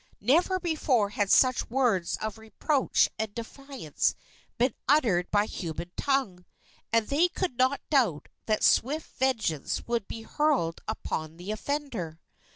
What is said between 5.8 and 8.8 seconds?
tongue, and they could not doubt that